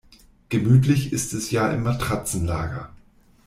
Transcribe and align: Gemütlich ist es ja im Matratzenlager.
Gemütlich 0.49 1.13
ist 1.13 1.31
es 1.35 1.51
ja 1.51 1.71
im 1.71 1.83
Matratzenlager. 1.83 2.89